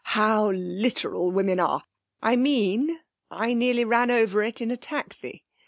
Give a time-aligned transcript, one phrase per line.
[0.03, 1.83] 'How literal women are!
[2.23, 5.43] I mean I nearly ran over it in a taxi.